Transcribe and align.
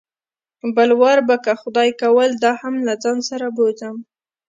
بل 0.75 0.89
وار 1.01 1.19
به 1.27 1.35
که 1.43 1.53
خدای 1.61 1.89
کول 2.01 2.31
دا 2.43 2.51
هم 2.61 2.73
له 2.87 2.93
ځان 3.03 3.17
سره 3.29 3.47
بوځم. 3.55 3.95